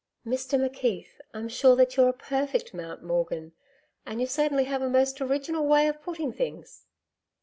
[0.25, 3.53] 'Mr McKeith, I'm sure that you're a perfect Mount Morgan,
[4.03, 6.87] and you certainly have a most original way of putting things.